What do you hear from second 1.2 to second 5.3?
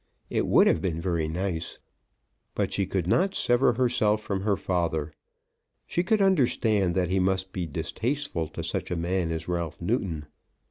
nice. But she could not sever herself from her father.